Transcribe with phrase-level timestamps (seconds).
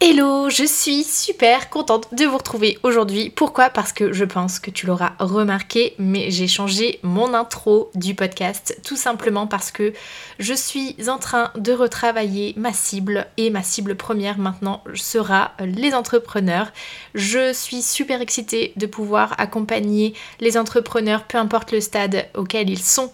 [0.00, 3.30] Hello, je suis super contente de vous retrouver aujourd'hui.
[3.30, 3.68] Pourquoi?
[3.68, 8.78] Parce que je pense que tu l'auras remarqué, mais j'ai changé mon intro du podcast
[8.84, 9.92] tout simplement parce que
[10.38, 15.92] je suis en train de retravailler ma cible et ma cible première maintenant sera les
[15.94, 16.70] entrepreneurs.
[17.16, 22.84] Je suis super excitée de pouvoir accompagner les entrepreneurs, peu importe le stade auquel ils
[22.84, 23.10] sont,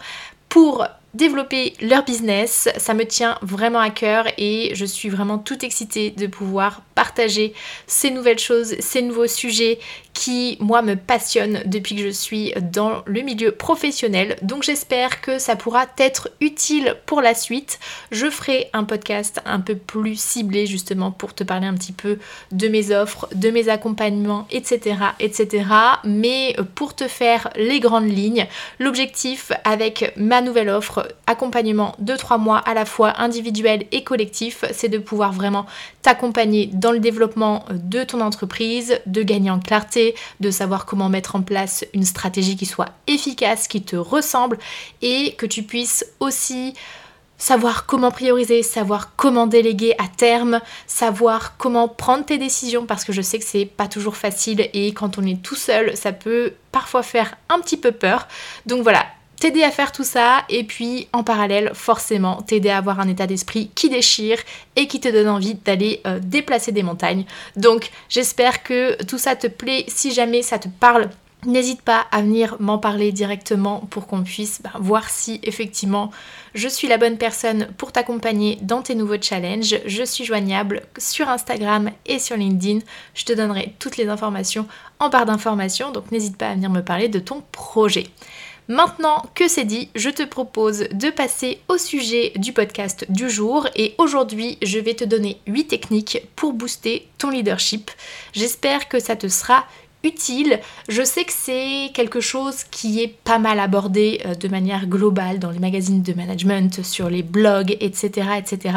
[0.51, 2.69] pour développer leur business.
[2.77, 7.55] Ça me tient vraiment à cœur et je suis vraiment tout excitée de pouvoir partager
[7.87, 9.79] ces nouvelles choses, ces nouveaux sujets
[10.15, 14.37] qui, moi, me passionnent depuis que je suis dans le milieu professionnel.
[14.43, 17.79] Donc j'espère que ça pourra être utile pour la suite.
[18.11, 22.19] Je ferai un podcast un peu plus ciblé justement pour te parler un petit peu
[22.53, 24.97] de mes offres, de mes accompagnements, etc.
[25.19, 25.67] etc.
[26.05, 28.47] Mais pour te faire les grandes lignes,
[28.79, 34.65] l'objectif avec ma nouvelle offre accompagnement de 3 mois à la fois individuel et collectif,
[34.73, 35.67] c'est de pouvoir vraiment
[36.03, 40.04] t'accompagner dans le développement de ton entreprise, de gagner en clarté,
[40.41, 44.59] de savoir comment mettre en place une stratégie qui soit efficace, qui te ressemble
[45.03, 46.75] et que tu puisses aussi
[47.39, 53.13] savoir comment prioriser, savoir comment déléguer à terme, savoir comment prendre tes décisions parce que
[53.13, 56.55] je sais que c'est pas toujours facile et quand on est tout seul, ça peut
[56.73, 58.29] parfois faire un petit peu peur.
[58.67, 59.07] Donc voilà,
[59.45, 63.27] t'aider à faire tout ça et puis en parallèle forcément t'aider à avoir un état
[63.27, 64.39] d'esprit qui déchire
[64.75, 67.27] et qui te donne envie d'aller euh, déplacer des montagnes.
[67.55, 69.85] Donc j'espère que tout ça te plaît.
[69.87, 71.11] Si jamais ça te parle,
[71.47, 76.11] N'hésite pas à venir m'en parler directement pour qu'on puisse bah, voir si effectivement
[76.55, 79.79] je suis la bonne personne pour t'accompagner dans tes nouveaux challenges.
[79.85, 82.79] Je suis joignable sur Instagram et sur LinkedIn.
[83.13, 84.67] Je te donnerai toutes les informations
[85.01, 88.07] en barre d'informations, donc n'hésite pas à venir me parler de ton projet.
[88.69, 93.69] Maintenant que c'est dit, je te propose de passer au sujet du podcast du jour
[93.77, 97.91] et aujourd'hui je vais te donner 8 techniques pour booster ton leadership.
[98.33, 99.84] J'espère que ça te sera utile.
[100.89, 105.39] Je sais que c'est quelque chose qui est pas mal abordé euh, de manière globale
[105.39, 108.29] dans les magazines de management, sur les blogs, etc.
[108.39, 108.75] etc.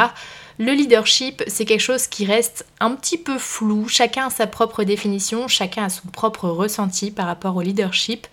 [0.59, 3.88] Le leadership, c'est quelque chose qui reste un petit peu flou.
[3.88, 8.25] Chacun a sa propre définition, chacun a son propre ressenti par rapport au leadership.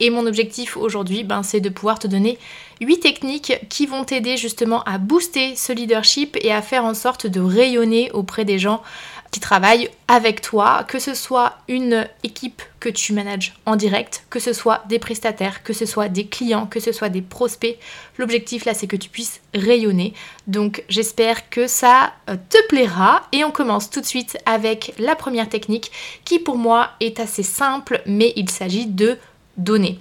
[0.00, 2.38] Et mon objectif aujourd'hui, ben, c'est de pouvoir te donner
[2.80, 7.26] 8 techniques qui vont t'aider justement à booster ce leadership et à faire en sorte
[7.26, 8.82] de rayonner auprès des gens
[9.30, 14.38] qui travaillent avec toi, que ce soit une équipe que tu manages en direct, que
[14.38, 17.78] ce soit des prestataires, que ce soit des clients, que ce soit des prospects.
[18.18, 20.14] L'objectif là, c'est que tu puisses rayonner.
[20.46, 25.16] Donc j'espère que ça euh, te plaira et on commence tout de suite avec la
[25.16, 25.90] première technique
[26.24, 29.18] qui pour moi est assez simple, mais il s'agit de
[29.56, 29.98] donner.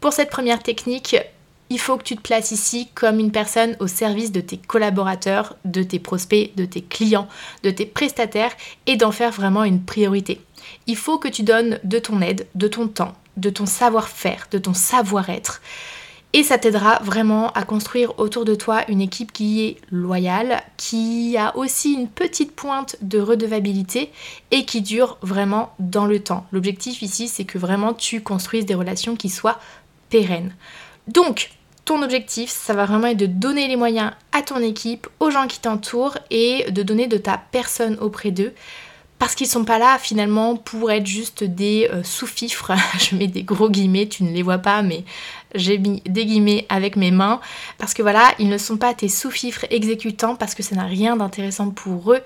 [0.00, 1.16] Pour cette première technique,
[1.70, 5.56] il faut que tu te places ici comme une personne au service de tes collaborateurs,
[5.64, 7.28] de tes prospects, de tes clients,
[7.62, 8.52] de tes prestataires
[8.86, 10.40] et d'en faire vraiment une priorité.
[10.86, 14.58] Il faut que tu donnes de ton aide, de ton temps, de ton savoir-faire, de
[14.58, 15.60] ton savoir-être.
[16.32, 21.36] Et ça t'aidera vraiment à construire autour de toi une équipe qui est loyale, qui
[21.38, 24.12] a aussi une petite pointe de redevabilité
[24.50, 26.46] et qui dure vraiment dans le temps.
[26.52, 29.58] L'objectif ici, c'est que vraiment tu construises des relations qui soient
[30.10, 30.52] pérennes.
[31.08, 31.50] Donc,
[31.84, 35.46] ton objectif, ça va vraiment être de donner les moyens à ton équipe, aux gens
[35.46, 38.52] qui t'entourent et de donner de ta personne auprès d'eux.
[39.18, 42.72] Parce qu'ils sont pas là finalement pour être juste des euh, sous-fifres.
[42.98, 45.04] Je mets des gros guillemets, tu ne les vois pas, mais
[45.54, 47.40] j'ai mis des guillemets avec mes mains.
[47.78, 51.16] Parce que voilà, ils ne sont pas tes sous-fifres exécutants parce que ça n'a rien
[51.16, 52.20] d'intéressant pour eux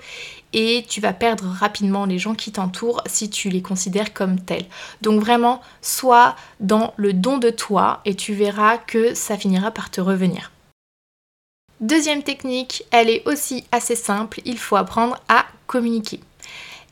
[0.53, 4.65] et tu vas perdre rapidement les gens qui t'entourent si tu les considères comme tels.
[5.01, 9.89] Donc vraiment, sois dans le don de toi et tu verras que ça finira par
[9.89, 10.51] te revenir.
[11.79, 16.19] Deuxième technique, elle est aussi assez simple, il faut apprendre à communiquer.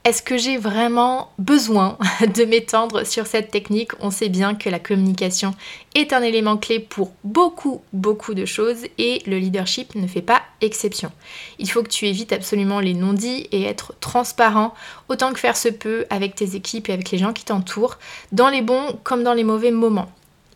[0.05, 1.97] Est-ce que j'ai vraiment besoin
[2.35, 3.91] de m'étendre sur cette technique?
[3.99, 5.53] On sait bien que la communication
[5.93, 10.41] est un élément clé pour beaucoup, beaucoup de choses et le leadership ne fait pas
[10.61, 11.11] exception.
[11.59, 14.73] Il faut que tu évites absolument les non-dits et être transparent
[15.09, 17.97] autant que faire se peut avec tes équipes et avec les gens qui t'entourent,
[18.31, 20.09] dans les bons comme dans les mauvais moments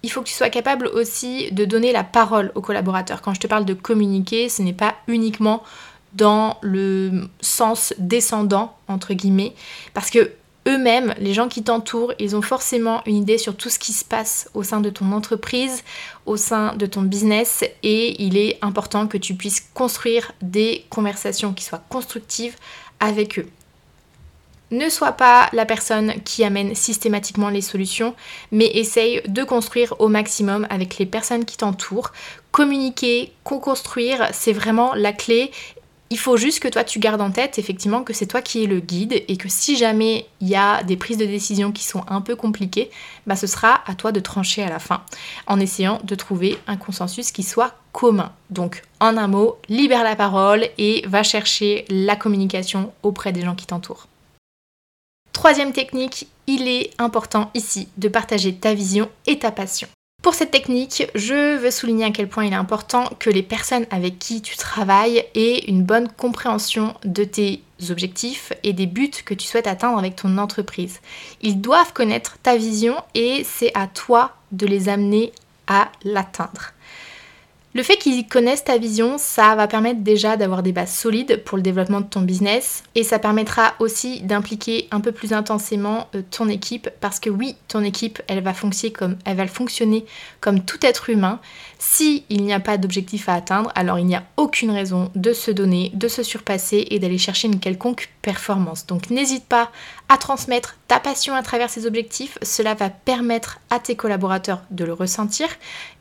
[0.04, 3.22] il faut que tu sois capable aussi de donner la parole aux collaborateurs.
[3.22, 5.64] Quand je te parle de communiquer, ce n'est pas uniquement
[6.14, 9.54] dans le sens descendant, entre guillemets,
[9.94, 10.32] parce que
[10.68, 14.06] eux-mêmes, les gens qui t'entourent, ils ont forcément une idée sur tout ce qui se
[14.06, 15.84] passe au sein de ton entreprise,
[16.26, 21.54] au sein de ton business et il est important que tu puisses construire des conversations
[21.54, 22.56] qui soient constructives
[23.00, 23.48] avec eux.
[24.72, 28.16] Ne sois pas la personne qui amène systématiquement les solutions,
[28.52, 32.12] mais essaye de construire au maximum avec les personnes qui t'entourent.
[32.52, 35.52] Communiquer, co-construire, c'est vraiment la clé
[36.14, 38.68] il faut juste que toi tu gardes en tête effectivement que c'est toi qui es
[38.68, 42.04] le guide et que si jamais il y a des prises de décision qui sont
[42.08, 42.92] un peu compliquées,
[43.26, 45.04] bah ce sera à toi de trancher à la fin
[45.48, 48.32] en essayant de trouver un consensus qui soit commun.
[48.52, 53.56] Donc en un mot, libère la parole et va chercher la communication auprès des gens
[53.56, 54.08] qui t'entourent.
[55.32, 59.88] Troisième technique, il est important ici de partager ta vision et ta passion.
[60.24, 63.86] Pour cette technique, je veux souligner à quel point il est important que les personnes
[63.92, 69.34] avec qui tu travailles aient une bonne compréhension de tes objectifs et des buts que
[69.34, 71.02] tu souhaites atteindre avec ton entreprise.
[71.42, 75.34] Ils doivent connaître ta vision et c'est à toi de les amener
[75.68, 76.72] à l'atteindre.
[77.76, 81.58] Le fait qu'ils connaissent ta vision, ça va permettre déjà d'avoir des bases solides pour
[81.58, 86.22] le développement de ton business et ça permettra aussi d'impliquer un peu plus intensément euh,
[86.30, 90.06] ton équipe parce que oui, ton équipe, elle va fonctionner comme elle va fonctionner
[90.40, 91.40] comme tout être humain.
[91.80, 95.50] Si n'y a pas d'objectif à atteindre, alors il n'y a aucune raison de se
[95.50, 98.86] donner, de se surpasser et d'aller chercher une quelconque performance.
[98.86, 99.72] Donc n'hésite pas
[100.10, 104.86] à transmettre ta passion à travers ces objectifs, cela va permettre à tes collaborateurs de
[104.86, 105.48] le ressentir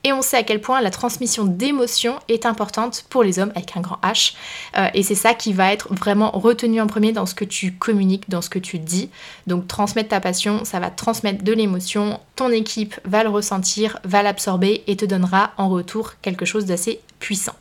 [0.04, 3.76] et on sait à quel point la transmission d'émotions est importante pour les hommes avec
[3.76, 4.34] un grand H.
[4.76, 7.72] Euh, et c'est ça qui va être vraiment retenu en premier dans ce que tu
[7.72, 9.10] communiques, dans ce que tu dis.
[9.46, 12.20] Donc transmettre ta passion, ça va transmettre de l'émotion.
[12.36, 17.00] Ton équipe va le ressentir, va l'absorber et te donnera en retour quelque chose d'assez
[17.18, 17.54] puissant.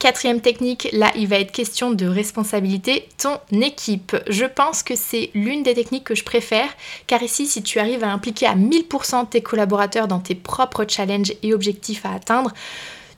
[0.00, 4.16] Quatrième technique, là il va être question de responsabilité ton équipe.
[4.28, 6.68] Je pense que c'est l'une des techniques que je préfère
[7.08, 11.32] car ici si tu arrives à impliquer à 1000% tes collaborateurs dans tes propres challenges
[11.42, 12.52] et objectifs à atteindre,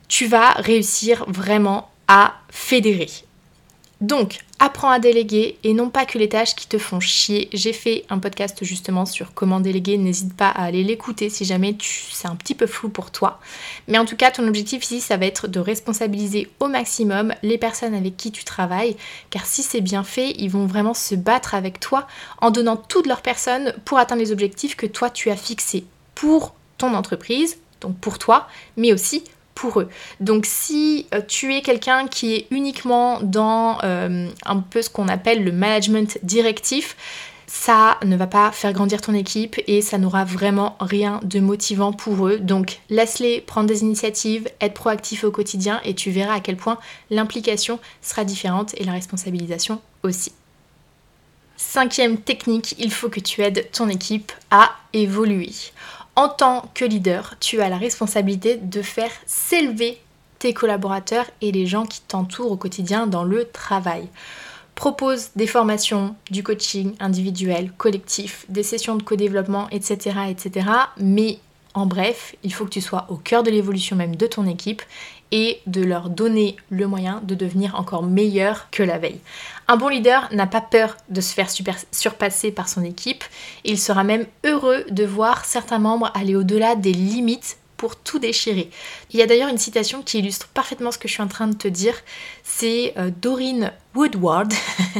[0.07, 3.09] tu vas réussir vraiment à fédérer.
[4.01, 7.49] Donc, apprends à déléguer et non pas que les tâches qui te font chier.
[7.53, 11.77] J'ai fait un podcast justement sur comment déléguer, n'hésite pas à aller l'écouter si jamais
[11.79, 13.39] c'est un petit peu flou pour toi.
[13.87, 17.59] Mais en tout cas, ton objectif ici, ça va être de responsabiliser au maximum les
[17.59, 18.97] personnes avec qui tu travailles,
[19.29, 22.07] car si c'est bien fait, ils vont vraiment se battre avec toi
[22.41, 26.55] en donnant toutes leurs personnes pour atteindre les objectifs que toi tu as fixés pour
[26.79, 29.23] ton entreprise, donc pour toi, mais aussi
[29.79, 29.89] eux.
[30.19, 35.07] Donc si euh, tu es quelqu'un qui est uniquement dans euh, un peu ce qu'on
[35.07, 36.95] appelle le management directif,
[37.47, 41.91] ça ne va pas faire grandir ton équipe et ça n'aura vraiment rien de motivant
[41.91, 42.39] pour eux.
[42.39, 46.79] Donc laisse-les prendre des initiatives, être proactif au quotidien et tu verras à quel point
[47.09, 50.31] l'implication sera différente et la responsabilisation aussi.
[51.57, 55.51] Cinquième technique, il faut que tu aides ton équipe à évoluer
[56.15, 59.99] en tant que leader, tu as la responsabilité de faire s'élever
[60.39, 64.07] tes collaborateurs et les gens qui t'entourent au quotidien dans le travail.
[64.75, 70.67] Propose des formations, du coaching individuel, collectif, des sessions de co-développement, etc., etc.
[70.97, 71.39] Mais
[71.73, 74.81] en bref, il faut que tu sois au cœur de l'évolution même de ton équipe
[75.31, 79.19] et de leur donner le moyen de devenir encore meilleur que la veille.
[79.67, 81.49] Un bon leader n'a pas peur de se faire
[81.91, 83.23] surpasser par son équipe.
[83.63, 88.69] Il sera même heureux de voir certains membres aller au-delà des limites pour tout déchirer.
[89.09, 91.47] Il y a d'ailleurs une citation qui illustre parfaitement ce que je suis en train
[91.47, 91.95] de te dire.
[92.43, 94.53] C'est euh, Doreen Woodward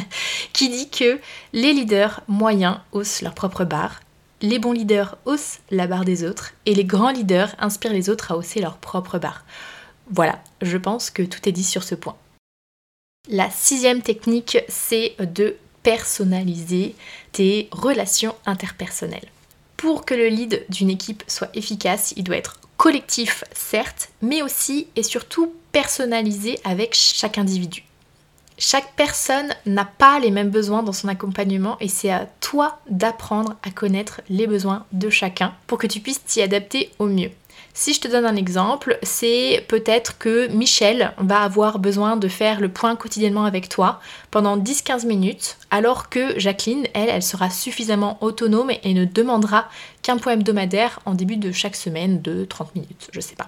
[0.54, 1.20] qui dit que
[1.54, 4.00] les leaders moyens haussent leur propre barre,
[4.42, 8.32] les bons leaders haussent la barre des autres et les grands leaders inspirent les autres
[8.32, 9.44] à hausser leur propre barre.
[10.12, 12.18] Voilà, je pense que tout est dit sur ce point.
[13.30, 16.96] La sixième technique, c'est de personnaliser
[17.32, 19.30] tes relations interpersonnelles.
[19.78, 24.88] Pour que le lead d'une équipe soit efficace, il doit être collectif, certes, mais aussi
[24.96, 27.84] et surtout personnalisé avec chaque individu.
[28.58, 33.56] Chaque personne n'a pas les mêmes besoins dans son accompagnement et c'est à toi d'apprendre
[33.64, 37.32] à connaître les besoins de chacun pour que tu puisses t'y adapter au mieux.
[37.74, 42.60] Si je te donne un exemple, c'est peut-être que Michel va avoir besoin de faire
[42.60, 48.18] le point quotidiennement avec toi pendant 10-15 minutes, alors que Jacqueline, elle, elle sera suffisamment
[48.22, 49.70] autonome et ne demandera
[50.02, 53.48] qu'un point hebdomadaire en début de chaque semaine de 30 minutes, je sais pas.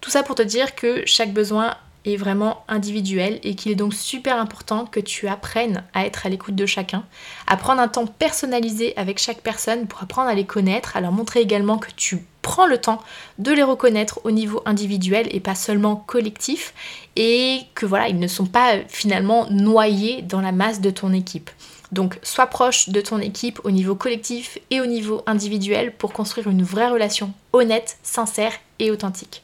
[0.00, 3.94] Tout ça pour te dire que chaque besoin est vraiment individuel et qu'il est donc
[3.94, 7.04] super important que tu apprennes à être à l'écoute de chacun,
[7.46, 11.12] à prendre un temps personnalisé avec chaque personne pour apprendre à les connaître, à leur
[11.12, 13.00] montrer également que tu prends le temps
[13.38, 16.74] de les reconnaître au niveau individuel et pas seulement collectif
[17.16, 21.50] et que voilà, ils ne sont pas finalement noyés dans la masse de ton équipe.
[21.92, 26.48] Donc sois proche de ton équipe au niveau collectif et au niveau individuel pour construire
[26.48, 29.42] une vraie relation honnête, sincère et authentique.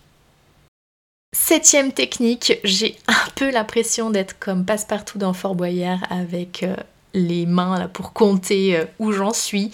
[1.39, 6.75] Septième technique, j'ai un peu l'impression d'être comme passe-partout dans Fort Boyard avec euh,
[7.13, 9.71] les mains pour compter euh, où j'en suis.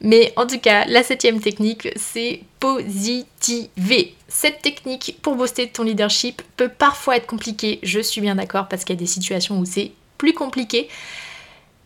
[0.00, 4.14] Mais en tout cas, la septième technique, c'est positiver.
[4.28, 8.84] Cette technique pour booster ton leadership peut parfois être compliquée, je suis bien d'accord, parce
[8.84, 10.88] qu'il y a des situations où c'est plus compliqué.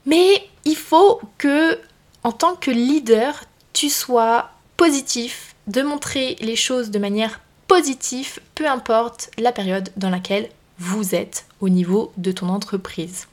[0.07, 1.79] Mais il faut que,
[2.25, 8.69] en tant que leader, tu sois positif, de montrer les choses de manière positive, peu
[8.69, 10.49] importe la période dans laquelle
[10.81, 13.29] vous êtes au niveau de ton entreprise.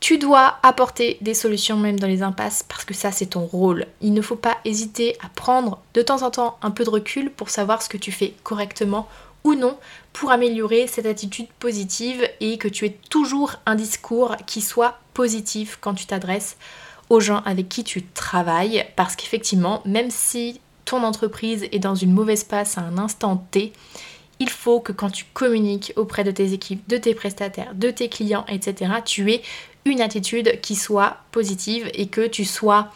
[0.00, 3.86] Tu dois apporter des solutions même dans les impasses parce que ça c'est ton rôle.
[4.00, 7.30] Il ne faut pas hésiter à prendre de temps en temps un peu de recul
[7.30, 9.06] pour savoir ce que tu fais correctement
[9.44, 9.76] ou non
[10.14, 15.76] pour améliorer cette attitude positive et que tu aies toujours un discours qui soit positif
[15.82, 16.56] quand tu t'adresses
[17.10, 22.12] aux gens avec qui tu travailles parce qu'effectivement même si ton entreprise est dans une
[22.12, 23.72] mauvaise passe à un instant T,
[24.40, 28.08] il faut que quand tu communiques auprès de tes équipes, de tes prestataires, de tes
[28.08, 29.42] clients, etc., tu aies
[29.84, 32.88] une attitude qui soit positive et que tu sois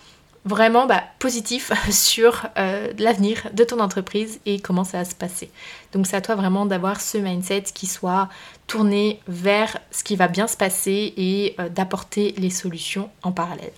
[0.44, 5.48] vraiment bah, positif sur euh, l'avenir de ton entreprise et comment ça va se passer.
[5.92, 8.28] Donc c'est à toi vraiment d'avoir ce mindset qui soit
[8.66, 13.72] tourné vers ce qui va bien se passer et euh, d'apporter les solutions en parallèle.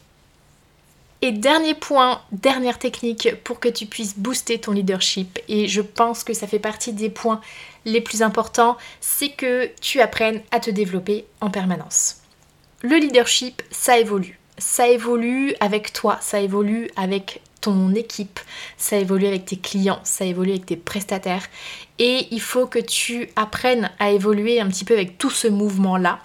[1.27, 6.23] Et dernier point, dernière technique pour que tu puisses booster ton leadership, et je pense
[6.23, 7.41] que ça fait partie des points
[7.85, 12.19] les plus importants, c'est que tu apprennes à te développer en permanence.
[12.83, 14.39] Le leadership, ça évolue.
[14.59, 18.39] Ça évolue avec toi, ça évolue avec ton équipe,
[18.77, 21.49] ça évolue avec tes clients, ça évolue avec tes prestataires.
[21.99, 26.21] Et il faut que tu apprennes à évoluer un petit peu avec tout ce mouvement-là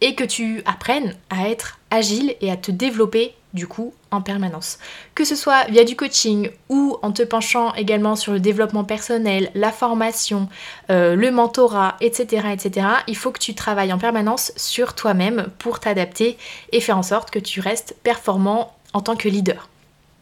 [0.00, 4.78] et que tu apprennes à être agile et à te développer du coup en permanence.
[5.14, 9.50] Que ce soit via du coaching ou en te penchant également sur le développement personnel,
[9.54, 10.48] la formation,
[10.90, 15.80] euh, le mentorat, etc., etc., il faut que tu travailles en permanence sur toi-même pour
[15.80, 16.36] t'adapter
[16.72, 19.68] et faire en sorte que tu restes performant en tant que leader.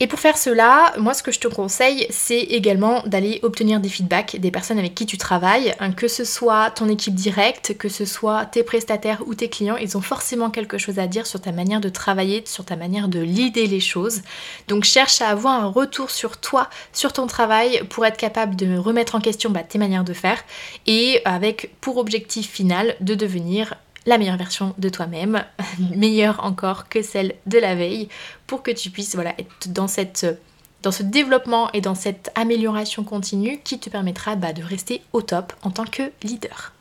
[0.00, 3.88] Et pour faire cela, moi ce que je te conseille, c'est également d'aller obtenir des
[3.88, 7.88] feedbacks des personnes avec qui tu travailles, hein, que ce soit ton équipe directe, que
[7.88, 11.40] ce soit tes prestataires ou tes clients, ils ont forcément quelque chose à dire sur
[11.40, 14.22] ta manière de travailler, sur ta manière de leader les choses.
[14.66, 18.76] Donc cherche à avoir un retour sur toi, sur ton travail, pour être capable de
[18.76, 20.42] remettre en question bah, tes manières de faire
[20.87, 23.75] et avec pour objectif final de devenir
[24.06, 25.44] la meilleure version de toi-même,
[25.97, 28.09] meilleure encore que celle de la veille,
[28.47, 33.78] pour que tu puisses voilà, être dans, ce développement et dans cette amélioration continue qui
[33.78, 36.73] te permettra bah, de rester au top en tant que leader.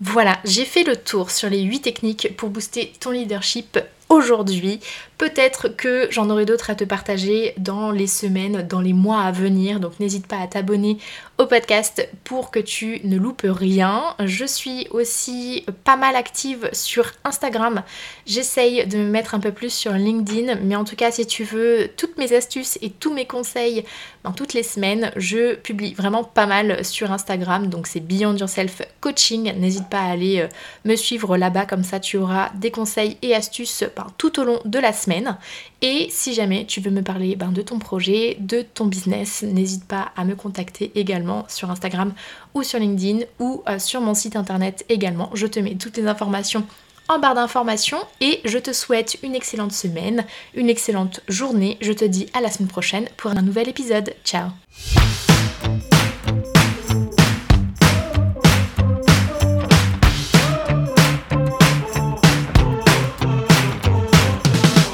[0.00, 3.78] Voilà, j'ai fait le tour sur les 8 techniques pour booster ton leadership
[4.10, 4.80] aujourd'hui.
[5.16, 9.32] Peut-être que j'en aurai d'autres à te partager dans les semaines, dans les mois à
[9.32, 9.80] venir.
[9.80, 10.98] Donc n'hésite pas à t'abonner
[11.38, 14.14] au podcast pour que tu ne loupes rien.
[14.24, 17.82] Je suis aussi pas mal active sur Instagram.
[18.24, 20.56] J'essaye de me mettre un peu plus sur LinkedIn.
[20.62, 23.84] Mais en tout cas, si tu veux toutes mes astuces et tous mes conseils
[24.24, 27.68] dans toutes les semaines, je publie vraiment pas mal sur Instagram.
[27.68, 29.52] Donc c'est Beyond Yourself Coaching.
[29.58, 30.48] N'hésite pas à aller euh,
[30.84, 31.66] me suivre là-bas.
[31.66, 33.84] Comme ça, tu auras des conseils et astuces
[34.16, 35.36] tout au long de la semaine.
[35.82, 39.84] Et si jamais tu veux me parler ben, de ton projet, de ton business, n'hésite
[39.84, 42.12] pas à me contacter également sur Instagram
[42.54, 45.30] ou sur LinkedIn ou euh, sur mon site internet également.
[45.34, 46.64] Je te mets toutes les informations
[47.08, 51.78] en barre d'informations et je te souhaite une excellente semaine, une excellente journée.
[51.80, 54.14] Je te dis à la semaine prochaine pour un nouvel épisode.
[54.24, 54.50] Ciao